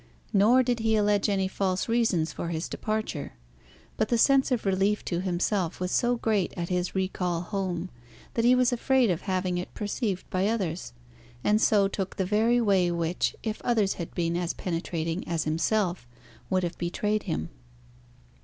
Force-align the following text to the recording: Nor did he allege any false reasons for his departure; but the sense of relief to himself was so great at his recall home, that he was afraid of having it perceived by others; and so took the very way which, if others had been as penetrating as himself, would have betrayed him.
Nor 0.33 0.63
did 0.63 0.79
he 0.79 0.95
allege 0.95 1.29
any 1.29 1.47
false 1.47 1.87
reasons 1.87 2.33
for 2.33 2.47
his 2.47 2.67
departure; 2.67 3.33
but 3.97 4.09
the 4.09 4.17
sense 4.17 4.51
of 4.51 4.65
relief 4.65 5.05
to 5.05 5.19
himself 5.21 5.79
was 5.79 5.91
so 5.91 6.15
great 6.15 6.55
at 6.57 6.69
his 6.69 6.95
recall 6.95 7.41
home, 7.41 7.91
that 8.33 8.43
he 8.43 8.55
was 8.55 8.73
afraid 8.73 9.11
of 9.11 9.21
having 9.21 9.59
it 9.59 9.71
perceived 9.75 10.27
by 10.31 10.47
others; 10.47 10.93
and 11.43 11.61
so 11.61 11.87
took 11.87 12.15
the 12.15 12.25
very 12.25 12.59
way 12.59 12.89
which, 12.89 13.35
if 13.43 13.61
others 13.61 13.93
had 14.01 14.11
been 14.15 14.35
as 14.35 14.55
penetrating 14.55 15.23
as 15.27 15.43
himself, 15.43 16.07
would 16.49 16.63
have 16.63 16.79
betrayed 16.79 17.21
him. 17.29 17.49